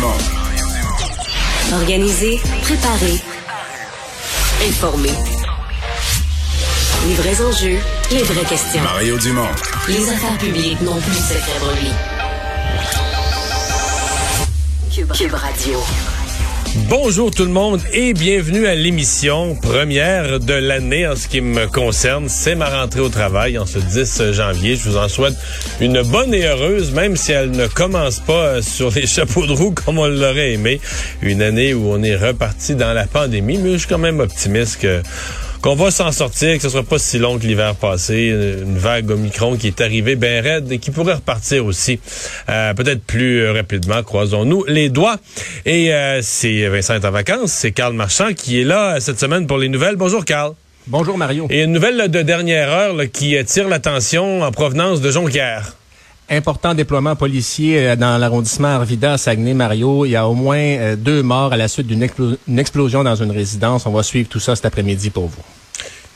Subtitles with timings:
[0.00, 0.16] Dumont.
[1.74, 3.20] Organiser, préparer,
[4.66, 5.10] informer.
[7.06, 7.78] Les vrais enjeux,
[8.10, 8.82] les vraies questions.
[8.82, 9.48] Mario Dumont.
[9.88, 11.90] Les affaires publiques n'ont plus de secret lui.
[14.90, 15.78] Cube, Cube Radio.
[16.76, 21.66] Bonjour tout le monde et bienvenue à l'émission première de l'année en ce qui me
[21.66, 22.28] concerne.
[22.28, 24.76] C'est ma rentrée au travail en ce 10 janvier.
[24.76, 25.34] Je vous en souhaite
[25.80, 29.72] une bonne et heureuse, même si elle ne commence pas sur les chapeaux de roue
[29.72, 30.80] comme on l'aurait aimé.
[31.22, 34.80] Une année où on est reparti dans la pandémie, mais je suis quand même optimiste
[34.80, 35.02] que
[35.62, 38.28] qu'on va s'en sortir, que ce sera pas si long que l'hiver passé,
[38.62, 42.00] une vague Omicron qui est arrivée bien raide et qui pourrait repartir aussi
[42.48, 45.16] euh, peut-être plus rapidement, croisons-nous les doigts.
[45.66, 49.46] Et euh, c'est Vincent est en vacances, c'est Carl Marchand qui est là cette semaine
[49.46, 49.96] pour les nouvelles.
[49.96, 50.54] Bonjour Carl.
[50.86, 51.46] Bonjour Mario.
[51.50, 55.74] Et une nouvelle là, de dernière heure là, qui attire l'attention en provenance de Jonquière
[56.30, 60.06] important déploiement policier euh, dans l'arrondissement Arvida à Saguenay-Mario.
[60.06, 63.32] Il y a au moins euh, deux morts à la suite d'une explosion dans une
[63.32, 63.86] résidence.
[63.86, 65.42] On va suivre tout ça cet après-midi pour vous.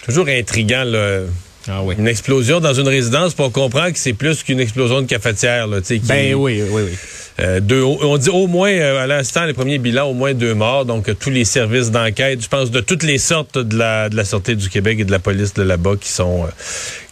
[0.04, 1.20] Toujours intriguant, là.
[1.68, 1.94] Ah oui.
[1.98, 5.66] Une explosion dans une résidence, pour comprendre que c'est plus qu'une explosion de cafetière.
[5.66, 6.98] Là, qui, ben oui, oui, oui.
[7.40, 10.54] Euh, deux, on dit au moins, euh, à l'instant, les premiers bilans, au moins deux
[10.54, 10.84] morts.
[10.84, 14.24] Donc, tous les services d'enquête, je pense, de toutes les sortes de la, de la
[14.24, 16.48] Sûreté du Québec et de la police de là-bas qui sont, euh,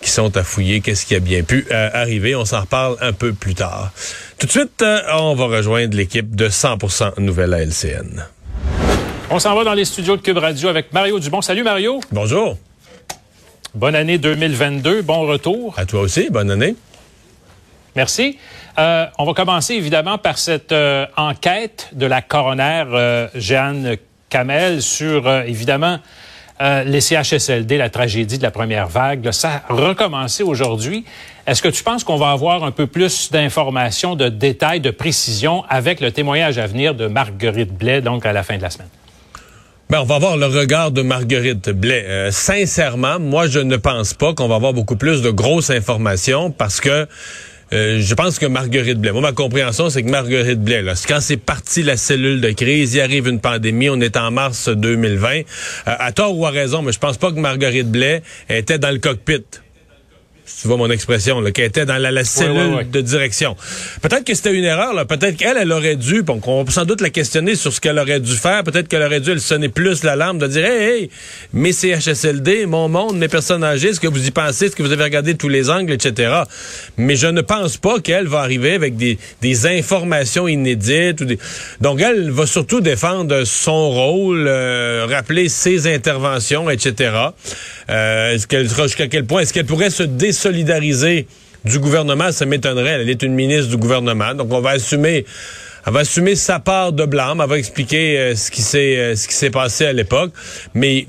[0.00, 0.80] qui sont à fouiller.
[0.80, 2.36] Qu'est-ce qui a bien pu arriver?
[2.36, 3.90] On s'en reparle un peu plus tard.
[4.38, 8.24] Tout de suite, on va rejoindre l'équipe de 100% Nouvelle à LCN.
[9.30, 11.40] On s'en va dans les studios de Cube Radio avec Mario Dubon.
[11.40, 12.00] Salut, Mario.
[12.12, 12.58] Bonjour.
[13.74, 15.00] Bonne année 2022.
[15.00, 15.74] Bon retour.
[15.78, 16.28] À toi aussi.
[16.28, 16.76] Bonne année.
[17.96, 18.38] Merci.
[18.78, 23.96] Euh, on va commencer évidemment par cette euh, enquête de la coroner euh, Jeanne
[24.28, 25.98] Kamel sur évidemment
[26.86, 29.32] les CHSLD, la tragédie de la première vague.
[29.32, 31.04] ça a recommencé aujourd'hui.
[31.44, 35.64] Est-ce que tu penses qu'on va avoir un peu plus d'informations, de détails, de précisions
[35.68, 38.88] avec le témoignage à venir de Marguerite Blais, donc à la fin de la semaine?
[39.92, 42.06] Ben, on va voir le regard de Marguerite Blais.
[42.08, 46.50] Euh, sincèrement, moi, je ne pense pas qu'on va avoir beaucoup plus de grosses informations
[46.50, 47.06] parce que
[47.74, 51.20] euh, je pense que Marguerite Blais, moi, ma compréhension, c'est que Marguerite Blais, là, quand
[51.20, 55.28] c'est parti la cellule de crise, il arrive une pandémie, on est en mars 2020,
[55.28, 55.42] euh,
[55.84, 58.98] à tort ou à raison, mais je pense pas que Marguerite Blais était dans le
[58.98, 59.44] cockpit
[60.44, 63.56] tu vois mon expression, là, qui était dans la, cellule de direction.
[64.00, 65.04] Peut-être que c'était une erreur, là.
[65.04, 67.98] Peut-être qu'elle, elle aurait dû, on, on peut sans doute la questionner sur ce qu'elle
[67.98, 68.64] aurait dû faire.
[68.64, 71.10] Peut-être qu'elle aurait dû, elle sonner plus l'alarme de dire, hey, hey,
[71.52, 74.92] mes CHSLD, mon monde, mes personnes âgées, est-ce que vous y pensez, est-ce que vous
[74.92, 76.42] avez regardé tous les angles, etc.
[76.96, 81.38] Mais je ne pense pas qu'elle va arriver avec des, des informations inédites ou des...
[81.80, 87.12] Donc, elle va surtout défendre son rôle, euh, rappeler ses interventions, etc.
[87.92, 91.26] Euh, est-ce qu'elle sera jusqu'à quel point, est-ce qu'elle pourrait se dé solidariser
[91.64, 93.02] du gouvernement, ça m'étonnerait.
[93.02, 95.24] Elle est une ministre du gouvernement, donc on va assumer
[95.84, 99.16] elle va assumer sa part de blâme, elle va expliquer euh, ce qui s'est euh,
[99.16, 100.32] ce qui s'est passé à l'époque,
[100.74, 101.06] mais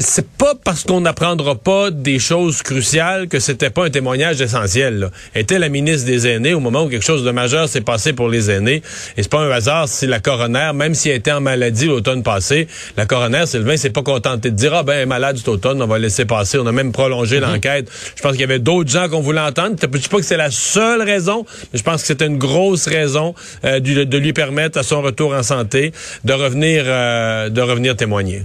[0.00, 4.98] c'est pas parce qu'on n'apprendra pas des choses cruciales que c'était pas un témoignage essentiel.
[4.98, 5.10] Là.
[5.34, 8.28] était la ministre des aînés au moment où quelque chose de majeur s'est passé pour
[8.28, 8.82] les aînés.
[9.16, 12.24] Et c'est pas un hasard si la coroner, même si elle était en maladie l'automne
[12.24, 12.66] passé,
[12.96, 15.80] la coroner, Sylvain, s'est pas contentée de dire, ah ben, elle est malade cet automne,
[15.80, 16.58] on va laisser passer.
[16.58, 17.52] On a même prolongé mm-hmm.
[17.52, 17.90] l'enquête.
[18.16, 19.76] Je pense qu'il y avait d'autres gens qu'on voulait entendre.
[19.80, 22.88] Je dis pas que c'est la seule raison, mais je pense que c'était une grosse
[22.88, 23.34] raison
[23.64, 25.92] euh, de lui permettre à son retour en santé
[26.24, 28.42] de revenir, euh, de revenir témoigner.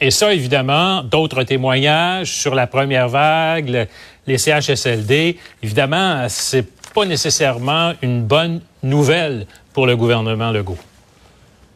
[0.00, 3.86] Et ça, évidemment, d'autres témoignages sur la première vague,
[4.26, 10.78] les CHSLD, évidemment, c'est pas nécessairement une bonne nouvelle pour le gouvernement Legault.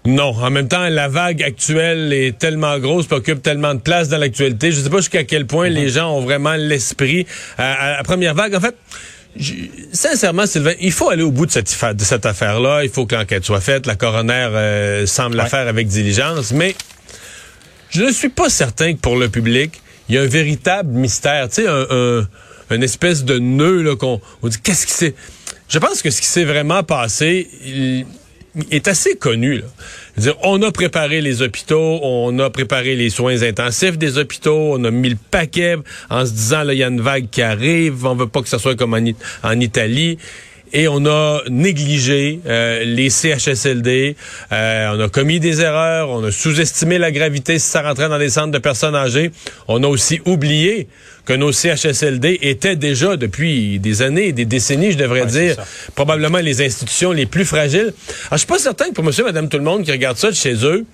[0.07, 4.19] Non, en même temps, la vague actuelle est tellement grosse, occupe tellement de place dans
[4.19, 4.71] l'actualité.
[4.71, 7.27] Je ne sais pas jusqu'à quel point les gens ont vraiment l'esprit.
[7.57, 8.77] à, la première vague, en fait,
[9.93, 12.85] sincèrement, Sylvain, il faut aller au bout de cette, de cette affaire-là.
[12.85, 13.87] Il faut que l'enquête soit faite.
[13.87, 16.75] La coroner euh, semble la faire avec diligence, mais
[17.95, 21.49] je ne suis pas certain que pour le public, il y a un véritable mystère,
[21.49, 22.27] tu sais, un,
[22.71, 25.15] une espèce de nœud là qu'on on dit qu'est-ce qui s'est.
[25.69, 28.07] Je pense que ce qui s'est vraiment passé il,
[28.71, 29.59] est assez connu.
[29.59, 29.65] Là.
[30.17, 34.85] Dire, on a préparé les hôpitaux, on a préparé les soins intensifs des hôpitaux, on
[34.85, 35.77] a mis le paquet
[36.11, 38.49] en se disant là il y a une vague qui arrive, on veut pas que
[38.49, 40.19] ça soit comme en Italie
[40.73, 44.17] et on a négligé euh, les CHSLD,
[44.53, 48.19] euh, on a commis des erreurs, on a sous-estimé la gravité si ça rentrait dans
[48.19, 49.31] les centres de personnes âgées,
[49.69, 50.89] on a aussi oublié
[51.25, 55.57] que nos CHSLD étaient déjà depuis des années, des décennies, je devrais dire,
[55.95, 57.93] probablement les institutions les plus fragiles.
[58.27, 60.31] Alors, je suis pas certain que pour monsieur, madame, tout le monde qui regarde ça
[60.31, 60.85] de chez eux,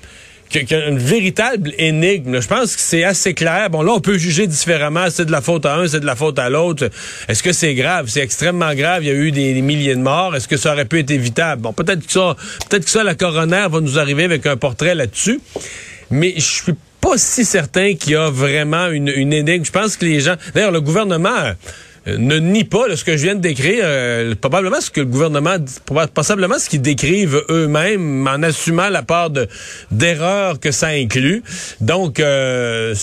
[0.54, 2.40] une véritable énigme.
[2.40, 3.70] Je pense que c'est assez clair.
[3.70, 5.06] Bon, là, on peut juger différemment.
[5.10, 6.90] C'est de la faute à un, c'est de la faute à l'autre.
[7.28, 8.08] Est-ce que c'est grave?
[8.08, 9.04] C'est extrêmement grave.
[9.04, 10.34] Il y a eu des, milliers de morts.
[10.34, 11.62] Est-ce que ça aurait pu être évitable?
[11.62, 12.36] Bon, peut-être que ça,
[12.68, 15.40] peut-être que ça, la coroner va nous arriver avec un portrait là-dessus.
[16.10, 19.64] Mais je suis pas si certain qu'il y a vraiment une, énigme.
[19.64, 20.34] Je pense que les gens...
[20.54, 21.54] D'ailleurs, le gouvernement
[22.06, 25.56] ne nie pas ce que je viens de décrire, euh, probablement ce que le gouvernement,
[26.14, 29.30] possiblement ce qu'ils décrivent eux-mêmes en assumant la part
[29.90, 31.42] d'erreurs que ça inclut.
[31.80, 32.94] Donc, euh,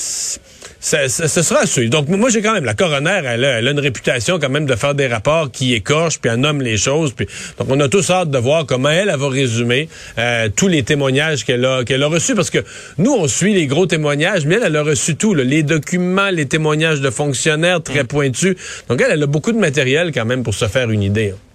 [0.88, 1.90] ça, ce sera à suivre.
[1.90, 4.96] Donc, moi, j'ai quand même, la coroner, elle a, une réputation quand même de faire
[4.96, 7.12] des rapports qui écorchent, puis elle nomme les choses.
[7.12, 10.68] Puis, donc, on a tous hâte de voir comment elle, elle va résumer euh, tous
[10.68, 12.36] les témoignages qu'elle a, qu'elle a reçus.
[12.36, 12.60] Parce que
[12.98, 15.34] nous, on suit les gros témoignages, mais elle, elle a reçu tout.
[15.34, 18.08] les documents, les témoignages de fonctionnaires très mm.
[18.08, 18.56] pointus.
[18.88, 21.34] Donc, elle, elle a beaucoup de matériel quand même pour se faire une idée.
[21.36, 21.47] Hein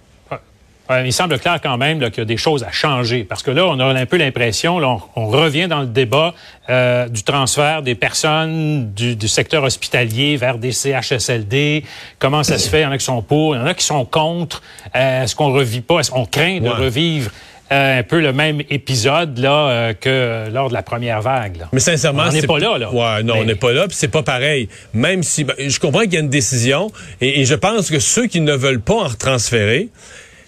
[1.05, 3.65] il semble clair quand même qu'il y a des choses à changer parce que là,
[3.65, 6.33] on a un peu l'impression, on, on, revient dans le débat
[6.69, 11.83] euh, du transfert des personnes du, du, secteur hospitalier vers des CHSLD.
[12.19, 12.81] Comment ça se fait?
[12.81, 14.61] Il y en a qui sont pour, il y en a qui sont contre.
[14.95, 15.99] Euh, est-ce qu'on revit pas?
[15.99, 17.31] Est-ce qu'on craint de revivre?
[17.73, 21.57] Euh, un peu le même épisode là euh, que lors de la première vague.
[21.57, 21.69] Là?
[21.71, 22.77] Mais sincèrement, on n'est pas là.
[22.77, 22.93] là.
[22.93, 24.67] Ouais, non, on n'est pas là, puis c'est pas pareil.
[24.93, 27.99] Même si ben, je comprends qu'il y a une décision, et, et, je pense que
[27.99, 29.89] ceux qui ne veulent pas en retransférer,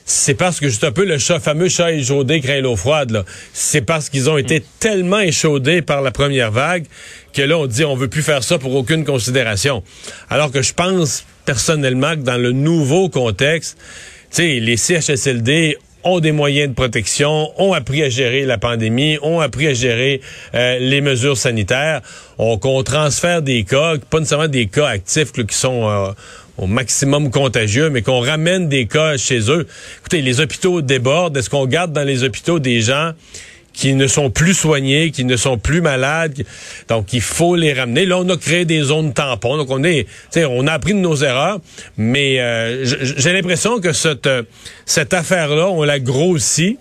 [0.05, 3.09] c'est parce que juste un peu le chat, fameux chat échaudé craint l'eau froide.
[3.09, 3.25] Là.
[3.53, 6.85] C'est parce qu'ils ont été tellement échaudés par la première vague
[7.33, 9.83] que là, on dit on veut plus faire ça pour aucune considération.
[10.29, 13.77] Alors que je pense personnellement que dans le nouveau contexte,
[14.29, 19.17] tu sais, les CHSLD ont des moyens de protection, ont appris à gérer la pandémie,
[19.23, 20.21] ont appris à gérer
[20.53, 22.01] euh, les mesures sanitaires.
[22.37, 26.11] On, qu'on transfère des cas, pas nécessairement des cas actifs qui sont euh,
[26.57, 29.67] au maximum contagieux, mais qu'on ramène des cas chez eux.
[29.99, 31.35] Écoutez, les hôpitaux débordent.
[31.37, 33.11] Est-ce qu'on garde dans les hôpitaux des gens
[33.73, 36.45] qui ne sont plus soignés, qui ne sont plus malades?
[36.87, 38.05] Donc, il faut les ramener.
[38.05, 39.57] Là, on a créé des zones tampons.
[39.57, 40.07] Donc, on est,
[40.37, 41.59] on a appris de nos erreurs,
[41.97, 44.29] mais euh, j'ai l'impression que cette,
[44.85, 46.79] cette affaire-là, on l'a grossit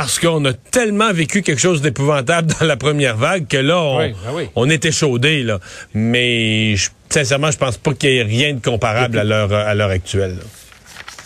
[0.00, 3.98] parce qu'on a tellement vécu quelque chose d'épouvantable dans la première vague que là, on,
[3.98, 4.14] ben
[4.56, 5.42] on est échaudé.
[5.42, 5.60] Là.
[5.92, 9.74] Mais je sincèrement, je pense pas qu'il y ait rien de comparable à l'heure à
[9.74, 10.38] l'heure actuelle.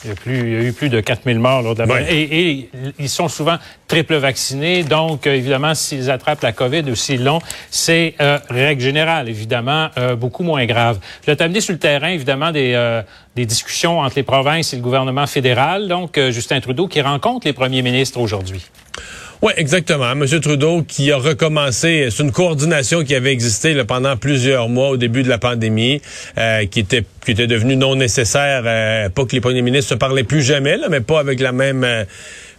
[0.04, 2.00] Il y, a plus, il y, a eu plus de 4000 morts lors de la
[2.02, 3.56] et, et, ils sont souvent
[3.88, 4.84] triple vaccinés.
[4.84, 7.40] Donc, euh, évidemment, s'ils attrapent la COVID ou s'ils l'ont,
[7.70, 10.98] c'est, euh, règle générale, évidemment, euh, beaucoup moins grave.
[11.22, 13.02] Je vais t'amener sur le terrain, évidemment, des, euh,
[13.34, 15.88] des discussions entre les provinces et le gouvernement fédéral.
[15.88, 18.62] Donc, Justin Trudeau qui rencontre les premiers ministres aujourd'hui.
[19.44, 20.10] Oui, exactement.
[20.10, 20.24] M.
[20.40, 24.96] Trudeau qui a recommencé, c'est une coordination qui avait existé là, pendant plusieurs mois au
[24.96, 26.00] début de la pandémie,
[26.38, 28.62] euh, qui était qui était devenue non nécessaire.
[28.64, 31.52] Euh, pas que les premiers ministres se parlaient plus jamais, là, mais pas avec la
[31.52, 32.06] même euh,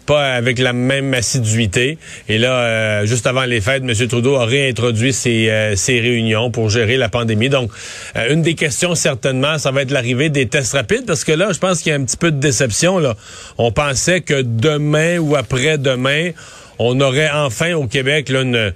[0.05, 1.97] pas avec la même assiduité.
[2.29, 4.07] Et là, juste avant les fêtes, M.
[4.07, 7.49] Trudeau a réintroduit ces, ces réunions pour gérer la pandémie.
[7.49, 7.71] Donc,
[8.29, 11.57] une des questions, certainement, ça va être l'arrivée des tests rapides, parce que là, je
[11.57, 12.99] pense qu'il y a un petit peu de déception.
[12.99, 13.15] Là.
[13.57, 16.33] On pensait que demain ou après-demain,
[16.79, 18.73] on aurait enfin au Québec là, une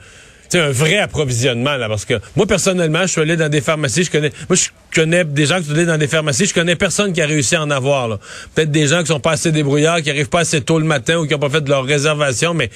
[0.58, 4.12] un vrai approvisionnement là parce que moi personnellement je suis allé dans des pharmacies je
[4.12, 7.14] connais moi je connais des gens qui sont allés dans des pharmacies je connais personne
[7.14, 8.18] qui a réussi à en avoir
[8.56, 11.18] peut-être des gens qui sont pas assez débrouillards qui arrivent pas assez tôt le matin
[11.18, 12.72] ou qui ont pas fait de leur réservation mais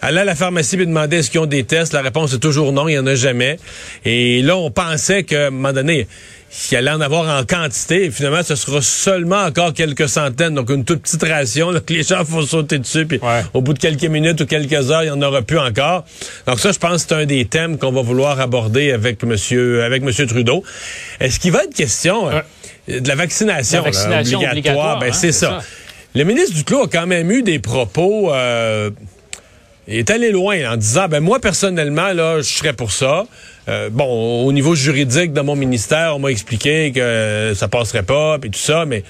[0.00, 2.72] Aller à la pharmacie et demander est-ce qu'ils ont des tests, la réponse est toujours
[2.72, 3.58] non, il n'y en a jamais.
[4.04, 6.06] Et là, on pensait qu'à un moment donné,
[6.70, 8.04] il allait en avoir en quantité.
[8.04, 10.54] Et finalement, ce sera seulement encore quelques centaines.
[10.54, 13.06] Donc, une toute petite ration que les gens font sauter dessus.
[13.06, 13.20] Puis
[13.54, 16.04] au bout de quelques minutes ou quelques heures, il n'y en aura plus encore.
[16.46, 19.84] Donc ça, je pense que c'est un des thèmes qu'on va vouloir aborder avec monsieur,
[19.84, 20.62] avec monsieur Trudeau.
[21.20, 22.40] Est-ce qu'il va être question euh,
[22.88, 24.98] de la vaccination, obligatoire?
[24.98, 25.60] ben, hein, c'est ça.
[26.14, 28.32] Le ministre Duclos a quand même eu des propos...
[28.32, 28.90] Euh,
[29.88, 33.26] il est allé loin en disant, ben moi personnellement, là, je serais pour ça.
[33.68, 38.38] Euh, bon, au niveau juridique dans mon ministère, on m'a expliqué que ça passerait pas,
[38.38, 39.02] puis tout ça, mais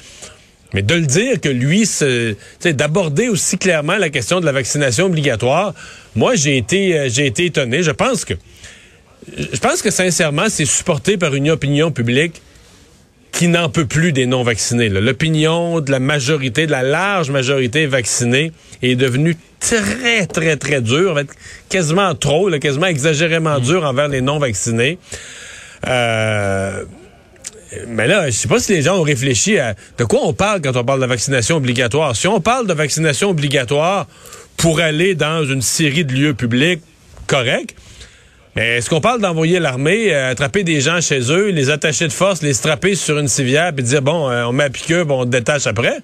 [0.75, 1.89] mais de le dire que lui,
[2.65, 5.75] d'aborder aussi clairement la question de la vaccination obligatoire,
[6.15, 7.83] moi j'ai été euh, j'ai été étonné.
[7.83, 8.35] Je pense que
[9.37, 12.41] je pense que sincèrement, c'est supporté par une opinion publique
[13.33, 14.89] qui n'en peut plus des non-vaccinés.
[14.89, 21.21] L'opinion de la majorité, de la large majorité vaccinée est devenue très, très, très dure,
[21.69, 23.63] quasiment trop, quasiment exagérément mm.
[23.63, 24.99] dure envers les non-vaccinés.
[25.87, 26.85] Euh,
[27.87, 30.61] mais là, je sais pas si les gens ont réfléchi à de quoi on parle
[30.63, 32.17] quand on parle de vaccination obligatoire.
[32.17, 34.07] Si on parle de vaccination obligatoire
[34.57, 36.81] pour aller dans une série de lieux publics,
[37.27, 37.75] correct.
[38.59, 42.12] Mais est-ce qu'on parle d'envoyer l'armée, euh, attraper des gens chez eux, les attacher de
[42.12, 45.21] force, les strapper sur une civière, puis dire bon, euh, on met à piqueux, bon,
[45.21, 45.99] on détache après?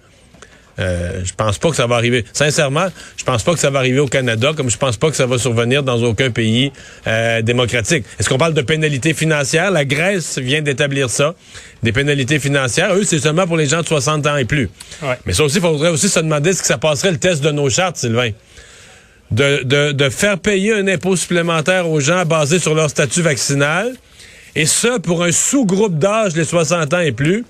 [0.78, 2.25] Euh, je pense pas que ça va arriver.
[2.32, 5.16] Sincèrement, je pense pas que ça va arriver au Canada, comme je pense pas que
[5.16, 6.70] ça va survenir dans aucun pays
[7.08, 8.04] euh, démocratique.
[8.20, 9.73] Est-ce qu'on parle de pénalités financières?
[9.73, 11.34] La Grèce vient d'établir ça.
[11.82, 12.94] Des pénalités financières.
[12.94, 14.70] Eux, c'est seulement pour les gens de 60 ans et plus.
[15.02, 15.18] Ouais.
[15.26, 17.50] Mais ça aussi, il faudrait aussi se demander ce que ça passerait le test de
[17.50, 18.30] nos chartes, Sylvain.
[19.31, 23.93] De, de, de faire payer un impôt supplémentaire aux gens basé sur leur statut vaccinal.
[24.57, 27.45] Et ça, pour un sous-groupe d'âge, les 60 ans et plus,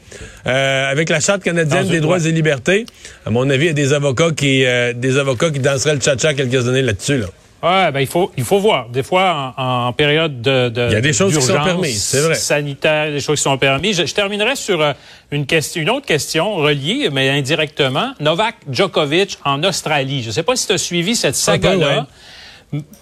[0.47, 2.87] euh, avec la Charte canadienne des droits et libertés,
[3.26, 6.00] à mon avis, il y a des avocats qui, euh, des avocats qui danseraient le
[6.00, 7.19] cha-cha quelques années là-dessus.
[7.19, 7.26] Là.
[7.64, 8.88] Ouais, ben il faut il faut voir.
[8.90, 12.02] Des fois, en, en période de, de Il y a des choses qui sont permises,
[12.02, 12.35] c'est vrai.
[12.35, 13.97] Sanitaire, des choses qui sont permises.
[14.00, 14.92] Je, je terminerai sur euh,
[15.30, 18.12] une question, une autre question reliée, mais indirectement.
[18.21, 20.23] Novak Djokovic en Australie.
[20.23, 22.06] Je ne sais pas si tu as suivi cette saga-là.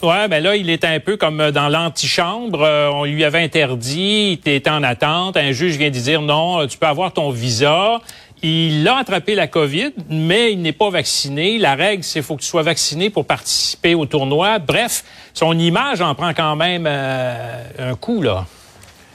[0.03, 2.63] Ouais, ben là, il est un peu comme dans l'antichambre.
[2.63, 5.37] Euh, on lui avait interdit, il était en attente.
[5.37, 7.99] Un juge vient de dire non, euh, tu peux avoir ton visa.
[8.43, 11.59] Il a attrapé la COVID, mais il n'est pas vacciné.
[11.59, 14.59] La règle, c'est qu'il faut que tu sois vacciné pour participer au tournoi.
[14.59, 18.47] Bref, son image en prend quand même euh, un coup, là.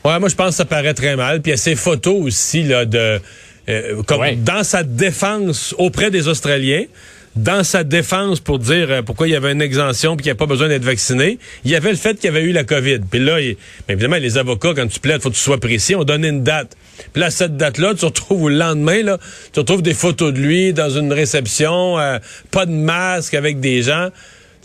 [0.06, 1.42] Ouais, moi, je pense que ça paraît très mal.
[1.42, 3.20] Puis il y a ces photos aussi, là, de.
[3.68, 4.36] euh, comme Ouais.
[4.38, 6.84] dans sa défense auprès des Australiens,
[7.38, 10.38] dans sa défense pour dire euh, pourquoi il y avait une exemption puis qu'il n'y
[10.38, 12.64] a pas besoin d'être vacciné, il y avait le fait qu'il y avait eu la
[12.64, 13.00] COVID.
[13.10, 13.56] Puis là, il-
[13.88, 15.96] mais évidemment, les avocats, quand tu plaides, faut que tu sois précis.
[15.96, 16.76] On donnait une date.
[17.14, 19.18] Puis là, cette date-là, tu retrouves le lendemain, là,
[19.54, 22.18] tu retrouves des photos de lui dans une réception, euh,
[22.52, 24.10] pas de masque avec des gens.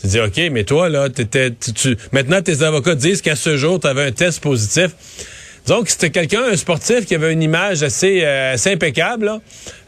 [0.01, 3.55] Tu dis, OK, mais toi, là, t'étais, tu, tu- maintenant, tes avocats disent qu'à ce
[3.55, 4.89] jour, tu avais un test positif.
[5.67, 9.39] Donc, c'était quelqu'un, un sportif qui avait une image assez, euh, assez impeccable, là,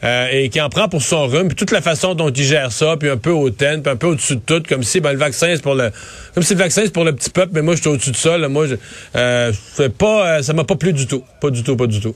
[0.04, 2.72] euh, et qui en prend pour son rhume, puis toute la façon dont il gère
[2.72, 5.18] ça, puis un peu hautaine, puis un peu au-dessus de tout, comme si ben, le
[5.18, 5.90] vaccin, c'est pour le,
[6.34, 8.16] comme si le vaccin, c'est pour le petit peuple, mais moi, je suis au-dessus de
[8.16, 8.76] ça, là, moi, je,
[9.16, 9.52] euh,
[9.98, 11.22] pas, euh, ça m'a pas plu du tout.
[11.42, 12.14] Pas du tout, pas du tout.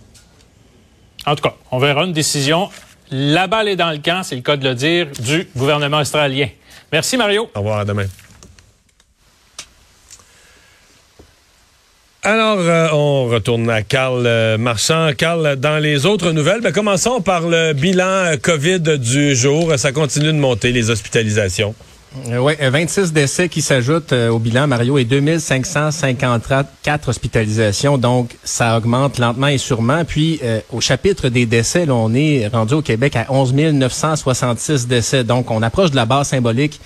[1.26, 2.70] En tout cas, on verra une décision.
[3.10, 6.48] La balle est dans le camp, c'est le cas de le dire, du gouvernement australien.
[6.92, 7.50] Merci, Mario.
[7.54, 8.06] Au revoir, à demain.
[12.22, 15.08] Alors, euh, on retourne à Carl euh, Marchand.
[15.16, 19.72] Carl, dans les autres nouvelles, ben, commençons par le bilan euh, COVID du jour.
[19.78, 21.74] Ça continue de monter, les hospitalisations.
[22.26, 27.96] oui, 26 décès qui s'ajoutent au bilan, Mario, et 2554 hospitalisations.
[27.96, 30.04] Donc, ça augmente lentement et sûrement.
[30.04, 30.40] Puis,
[30.72, 35.24] au chapitre des décès, on est rendu au Québec à 11 966 décès.
[35.24, 36.82] Donc, on approche de la barre symbolique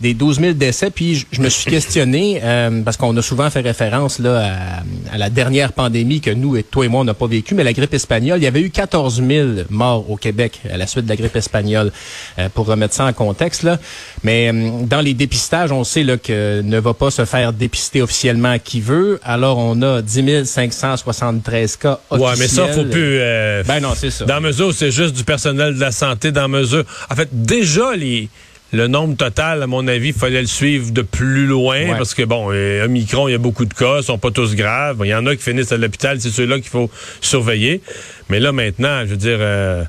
[0.00, 0.90] des 12 000 décès.
[0.90, 5.14] Puis, je, je me suis questionné, euh, parce qu'on a souvent fait référence là à,
[5.14, 7.64] à la dernière pandémie que nous, et toi et moi, on n'a pas vécu, mais
[7.64, 8.38] la grippe espagnole.
[8.40, 11.36] Il y avait eu 14 000 morts au Québec à la suite de la grippe
[11.36, 11.92] espagnole,
[12.38, 13.62] euh, pour remettre ça en contexte.
[13.62, 13.78] Là.
[14.22, 18.02] Mais euh, dans les dépistages, on sait là, que ne va pas se faire dépister
[18.02, 19.20] officiellement qui veut.
[19.24, 22.30] Alors, on a 10 573 cas officiels.
[22.30, 23.18] Ouais, mais ça, faut plus.
[23.20, 24.24] euh, Ben non, c'est ça.
[24.24, 26.32] Dans mesure, où c'est juste du personnel de la santé.
[26.32, 26.84] Dans mesure.
[27.10, 28.28] En fait, déjà, les.
[28.72, 31.94] Le nombre total, à mon avis, il fallait le suivre de plus loin Ouais.
[31.96, 34.54] parce que, bon, euh, Omicron, il y a beaucoup de cas, ils sont pas tous
[34.56, 34.98] graves.
[35.04, 37.80] Il y en a qui finissent à l'hôpital, c'est ceux-là qu'il faut surveiller.
[38.28, 39.84] Mais là, maintenant, je veux dire, euh,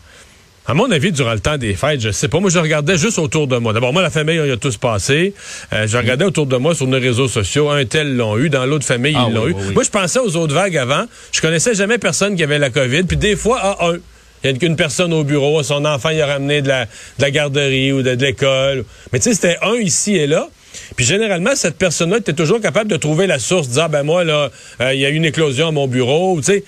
[0.67, 2.39] à mon avis, durant le temps des fêtes, je sais pas.
[2.39, 3.73] Moi, je regardais juste autour de moi.
[3.73, 5.33] D'abord, moi, la famille, il y a tous passé.
[5.73, 7.69] Euh, je regardais autour de moi sur nos réseaux sociaux.
[7.71, 8.49] Un tel l'ont eu.
[8.49, 9.55] Dans l'autre famille, Ah ils l'ont oui, eu.
[9.55, 9.73] oui.
[9.73, 11.05] Moi, je pensais aux autres vagues avant.
[11.31, 13.03] Je connaissais jamais personne qui avait la COVID.
[13.03, 13.95] Puis des fois, à un.
[14.43, 17.21] Il y a une personne au bureau, son enfant il a ramené de la, de
[17.21, 18.85] la garderie ou de, de l'école.
[19.11, 20.47] Mais tu sais, c'était un ici et là.
[20.95, 24.51] Puis généralement, cette personne-là était toujours capable de trouver la source, disant, ben moi, là,
[24.81, 26.63] euh, il y a eu une éclosion à mon bureau, tu sais.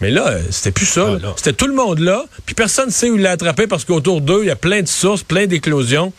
[0.00, 1.18] Mais là, euh, c'était plus ça.
[1.22, 1.32] Ah.
[1.36, 4.20] C'était tout le monde là, puis personne ne sait où il l'a attrapé parce qu'autour
[4.20, 6.12] d'eux, il y a plein de sources, plein d'éclosions.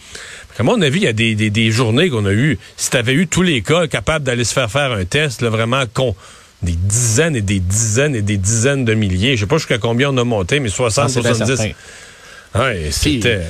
[0.60, 2.60] À mon avis, il y a des, des, des journées qu'on a eues.
[2.78, 5.50] Si tu avais eu tous les cas capables d'aller se faire faire un test, là,
[5.50, 6.16] vraiment con.
[6.64, 9.36] Des dizaines et des dizaines et des dizaines de milliers.
[9.36, 11.58] Je sais pas jusqu'à combien on a monté, mais 60, Ah, c'est bien 70.
[11.58, 12.60] certain.
[12.60, 13.42] Ouais, c'était.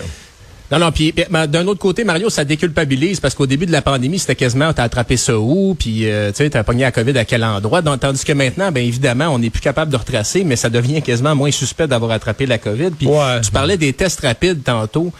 [0.72, 3.74] Non, non, puis puis, ben, d'un autre côté, Mario, ça déculpabilise parce qu'au début de
[3.74, 6.94] la pandémie, c'était quasiment t'as attrapé ça où, puis euh, tu sais, t'as pogné la
[6.94, 7.82] COVID à quel endroit?
[7.82, 11.02] Donc, tandis que maintenant, ben évidemment, on n'est plus capable de retracer, mais ça devient
[11.02, 12.92] quasiment moins suspect d'avoir attrapé la COVID.
[12.92, 13.42] Puis Ouais.
[13.44, 15.12] tu parlais des tests rapides tantôt.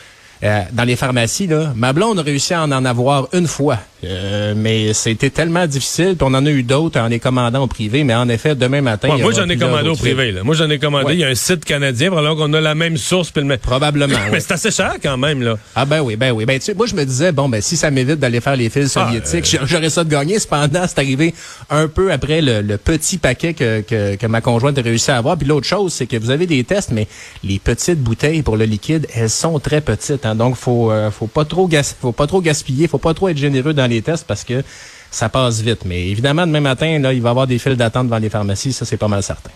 [0.44, 3.78] Euh, dans les pharmacies, là, ma blonde a réussi à en en avoir une fois.
[4.04, 7.68] Euh, mais c'était tellement difficile, puis on en a eu d'autres en les commandant au
[7.68, 9.10] privé, mais en effet, demain matin...
[9.10, 10.32] Ouais, moi, j'en ai commandé au privé.
[10.32, 10.42] Là.
[10.44, 11.06] Moi, j'en ai commandé.
[11.06, 11.14] Ouais.
[11.14, 13.30] Il y a un site canadien, probablement qu'on a la même source.
[13.30, 14.40] puis le Probablement, Mais ouais.
[14.40, 15.58] c'est assez cher quand même, là.
[15.76, 16.46] Ah ben oui, ben oui.
[16.46, 18.70] Ben tu sais, moi je me disais bon ben si ça m'évite d'aller faire les
[18.70, 20.40] fils Ah, soviétiques, j'a- j'aurais ça de gagner.
[20.40, 21.36] Cependant, c'est arrivé
[21.70, 25.18] un peu après le, le petit paquet que, que, que ma conjointe a réussi à
[25.18, 25.38] avoir.
[25.38, 27.08] Puis l'autre chose, c'est que vous avez des tests, mais
[27.44, 30.26] les petites bouteilles pour le liquide, elles sont très petites.
[30.26, 33.30] Hein, donc faut euh, faut pas trop gas faut pas trop gaspiller, faut pas trop
[33.30, 34.64] être généreux dans les tests parce que
[35.12, 35.84] ça passe vite.
[35.86, 38.72] Mais évidemment, demain matin, là, il va y avoir des files d'attente devant les pharmacies.
[38.72, 39.50] Ça, c'est pas mal certain.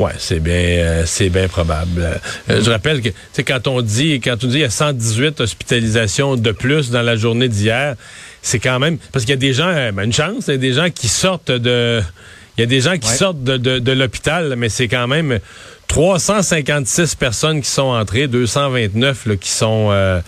[0.00, 2.20] Ouais, c'est bien, euh, c'est bien probable.
[2.50, 5.40] Euh, je rappelle que, c'est quand on dit, quand on dit il y a 118
[5.40, 7.94] hospitalisations de plus dans la journée d'hier,
[8.42, 10.58] c'est quand même parce qu'il y a des gens, ben, une chance, il y a
[10.58, 12.02] des gens qui sortent de,
[12.56, 15.38] il y a des gens qui sortent de, de, de l'hôpital, mais c'est quand même
[15.88, 20.20] 356 personnes qui sont entrées, 229 là, qui sont euh,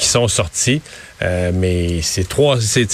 [0.00, 0.80] qui sont sorties.
[1.22, 2.88] Euh, mais c'est trois, c'est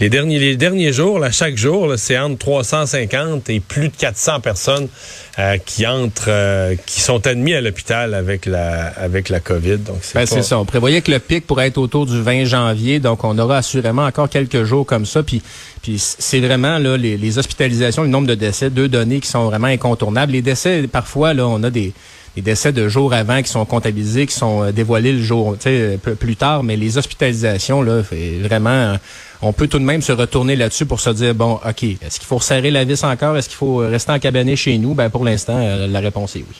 [0.00, 4.40] les derniers les derniers jours là, chaque jour, c'est entre 350 et plus de 400
[4.40, 4.88] personnes
[5.38, 9.78] euh, qui entrent, euh, qui sont admis à l'hôpital avec la avec la COVID.
[9.78, 10.58] Donc c'est ben, ça.
[10.58, 14.04] On prévoyait que le pic pourrait être autour du 20 janvier, donc on aura assurément
[14.04, 15.22] encore quelques jours comme ça.
[15.22, 15.40] Puis
[15.80, 19.44] puis c'est vraiment là les, les hospitalisations, le nombre de décès, deux données qui sont
[19.44, 20.32] vraiment incontournables.
[20.32, 21.92] Les décès, parfois là, on a des
[22.36, 25.56] les décès de jours avant qui sont comptabilisés, qui sont euh, dévoilés le jour
[26.18, 28.02] plus tard, mais les hospitalisations, là,
[28.40, 28.96] vraiment, euh,
[29.42, 32.26] on peut tout de même se retourner là-dessus pour se dire, bon, OK, est-ce qu'il
[32.26, 33.36] faut resserrer la vis encore?
[33.36, 34.94] Est-ce qu'il faut rester en cabinet chez nous?
[34.94, 36.56] Ben, pour l'instant, euh, la réponse est oui.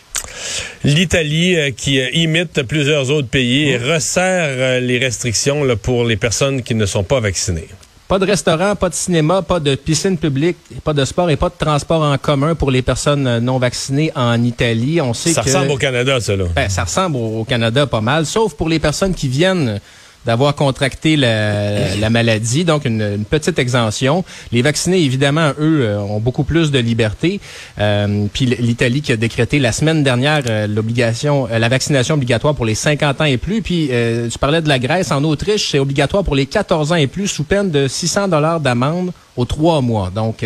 [0.84, 6.84] L'Italie qui imite plusieurs autres pays et resserre les restrictions pour les personnes qui ne
[6.84, 7.68] sont pas vaccinées.
[8.10, 11.48] Pas de restaurant, pas de cinéma, pas de piscine publique, pas de sport et pas
[11.48, 15.00] de transport en commun pour les personnes non vaccinées en Italie.
[15.00, 16.46] On sait ça ressemble au Canada, ça là.
[16.56, 19.80] Ben, ça ressemble au Canada pas mal, sauf pour les personnes qui viennent
[20.26, 24.24] d'avoir contracté la, la, maladie, donc une, une, petite exemption.
[24.52, 27.40] Les vaccinés, évidemment, eux, euh, ont beaucoup plus de liberté.
[27.78, 32.66] Euh, puis l'Italie qui a décrété la semaine dernière euh, l'obligation, la vaccination obligatoire pour
[32.66, 33.62] les 50 ans et plus.
[33.62, 33.90] Puis
[34.30, 37.28] tu parlais de la Grèce, en Autriche, c'est obligatoire pour les 14 ans et plus
[37.28, 40.10] sous peine de 600 dollars d'amende aux trois mois.
[40.14, 40.44] Donc,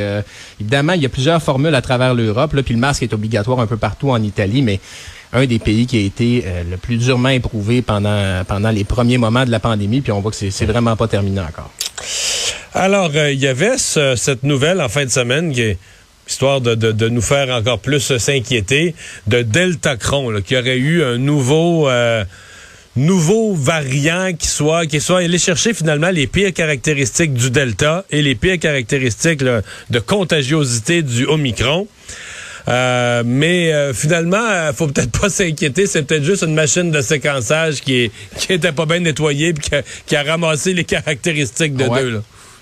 [0.60, 2.54] évidemment, il y a plusieurs formules à travers l'Europe.
[2.64, 4.80] Puis le masque est obligatoire un peu partout en Italie, mais
[5.34, 9.44] un des pays qui a été euh, le plus durement éprouvé pendant, les premiers moments
[9.44, 11.70] de la pandémie, puis on voit que c'est vraiment pas terminé encore.
[12.72, 15.52] Alors, euh, il y avait cette nouvelle en fin de semaine
[16.26, 18.94] histoire de, nous faire encore plus s'inquiéter,
[19.26, 21.88] de Delta Cron, qui aurait eu un nouveau...
[21.88, 22.24] Euh,
[22.96, 28.60] variant qui soit qui soit chercher finalement les pires caractéristiques du delta et les pires
[28.60, 31.88] caractéristiques de contagiosité du omicron.
[32.68, 35.86] Euh, mais euh, finalement, euh, faut peut-être pas s'inquiéter.
[35.86, 39.70] C'est peut-être juste une machine de séquençage qui est qui était pas bien nettoyée puis
[40.06, 42.10] qui a, ramassé les caractéristiques de deux.
[42.10, 42.18] Là.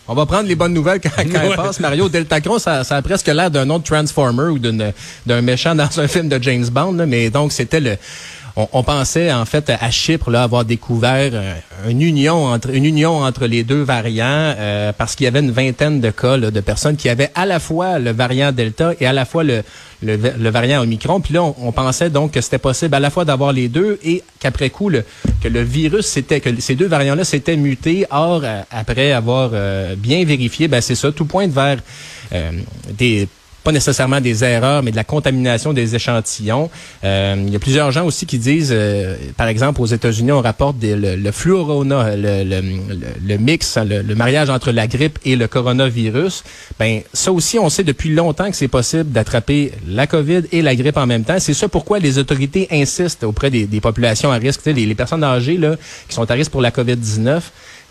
[0.08, 1.78] On va prendre les bonnes nouvelles quand, quand passe.
[1.78, 6.08] Mario Deltacron, ça, ça a presque l'air d'un autre Transformer ou d'un méchant dans un
[6.08, 7.06] film de James Bond.
[7.06, 7.96] mais donc, c'était le
[8.56, 11.54] on, pensait en fait à Chypre là, avoir découvert euh,
[11.88, 15.50] une union entre une union entre les deux variants euh, parce qu'il y avait une
[15.50, 19.12] vingtaine de cas de personnes qui avaient à la fois le variant Delta et à
[19.12, 19.62] la fois le,
[20.02, 21.20] le, variant Omicron.
[21.20, 24.22] Puis là, on, pensait donc que c'était possible à la fois d'avoir les deux et
[24.38, 25.04] qu'après coup, le,
[25.40, 28.06] que le virus, c'était que ces deux variants-là s'étaient mutés.
[28.10, 29.50] Or, euh, après avoir
[29.96, 31.78] bien vérifié, ben c'est ça, tout pointe vers
[32.90, 33.28] des
[33.62, 36.70] pas nécessairement des erreurs, mais de la contamination des échantillons.
[37.04, 40.40] Euh, il y a plusieurs gens aussi qui disent, euh, par exemple, aux États-Unis, on
[40.40, 42.60] rapporte le, le le,
[43.26, 46.44] le, mix, le, mariage entre la grippe et le coronavirus.
[46.78, 50.74] Ben ça aussi, on sait depuis longtemps que c'est possible d'attraper la COVID et la
[50.74, 51.38] grippe en même temps.
[51.38, 55.24] C'est ça pourquoi les autorités insistent auprès des, des populations à risque, les, les personnes
[55.24, 55.76] âgées là,
[56.08, 57.40] qui sont à risque pour la COVID-19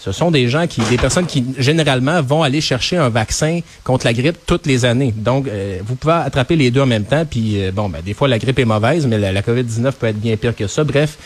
[0.03, 4.07] ce sont des gens qui, des personnes qui généralement vont aller chercher un vaccin contre
[4.07, 5.13] la grippe toutes les années.
[5.15, 7.23] Donc, euh, vous pouvez attraper les deux en même temps.
[7.23, 10.19] Puis, euh, bon, ben, des fois la grippe est mauvaise, mais la, COVID-19 peut être
[10.19, 10.83] bien pire que ça.
[10.83, 11.19] Bref,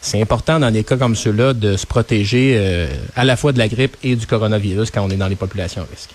[0.00, 3.58] c'est important dans des cas comme ceux-là de se protéger euh, à la fois de
[3.58, 6.10] la grippe et du coronavirus quand on est dans les populations à risque.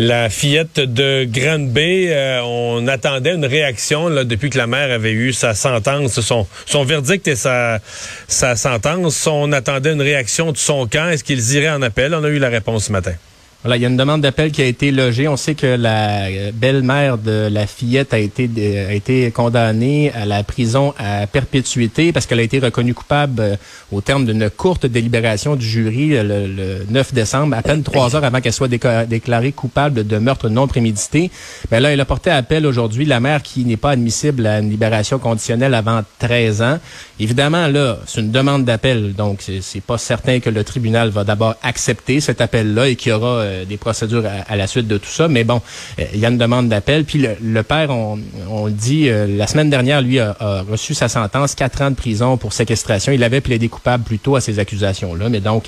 [0.00, 4.92] La fillette de Grande Bay, euh, on attendait une réaction là, depuis que la mère
[4.92, 7.80] avait eu sa sentence, son, verdict et sa,
[8.28, 9.26] sa sentence.
[9.26, 11.08] On attendait une réaction de son camp.
[11.08, 12.14] Est-ce qu'ils iraient en appel?
[12.14, 13.14] On a eu la réponse ce matin.
[13.64, 15.26] Voilà, il y a une demande d'appel qui a été logée.
[15.26, 18.48] On sait que la belle-mère de la fillette a été
[18.88, 23.56] a été condamnée à la prison à perpétuité parce qu'elle a été reconnue coupable euh,
[23.90, 28.22] au terme d'une courte délibération du jury euh, le, 9 décembre, à peine trois heures
[28.22, 31.32] avant qu'elle soit déclarée coupable de meurtre non prémédité.
[31.68, 33.06] Ben là, elle a porté appel aujourd'hui.
[33.06, 36.78] La mère qui n'est pas admissible à une libération conditionnelle avant 13 ans.
[37.18, 41.56] Évidemment, là, c'est une demande d'appel, donc c'est pas certain que le tribunal va d'abord
[41.64, 45.08] accepter cet appel-là et qu'il y aura euh, des procédures à, la suite de tout
[45.08, 45.28] ça.
[45.28, 45.60] Mais bon,
[45.98, 47.04] euh, il y a une demande d'appel.
[47.04, 48.18] Puis le, père, on,
[48.50, 50.36] on dit, euh, la semaine dernière, lui a,
[50.68, 53.12] reçu sa sentence, quatre ans de prison pour séquestration.
[53.12, 55.28] Il avait plaidé coupable plutôt à ces accusations-là.
[55.28, 55.64] Mais donc,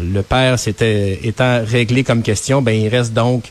[0.00, 3.44] le père, c'était étant réglé comme question, ben il reste donc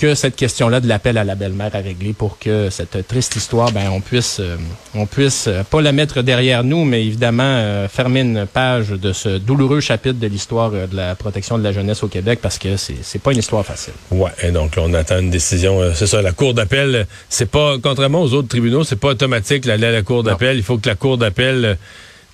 [0.00, 3.70] que cette question-là de l'appel à la belle-mère à régler pour que cette triste histoire,
[3.70, 4.56] ben, on puisse, euh,
[4.94, 9.12] on puisse euh, pas la mettre derrière nous, mais évidemment euh, fermer une page de
[9.12, 12.78] ce douloureux chapitre de l'histoire de la protection de la jeunesse au Québec parce que
[12.78, 13.92] c'est, pas une histoire facile.
[14.10, 15.82] Ouais, et donc là, on attend une décision.
[15.94, 19.88] c'est ça, la cour d'appel, c'est pas, contrairement aux autres tribunaux, c'est pas automatique l'aller
[19.88, 20.56] à la cour d'appel.
[20.56, 21.76] Il faut que la cour d'appel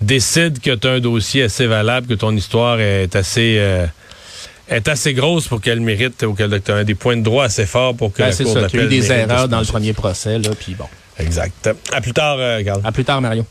[0.00, 3.60] décide que tu as un dossier assez valable, que ton histoire est assez
[4.68, 7.94] est assez grosse pour qu'elle mérite ou qu'elle ait des points de droit assez forts
[7.94, 8.70] pour que ben, la Cour d'appel.
[8.74, 10.86] Il y a eu des erreurs dans le premier procès, là, puis bon.
[11.18, 11.70] Exact.
[11.92, 12.80] À plus tard, euh, Carl.
[12.84, 13.46] À plus tard, Mario.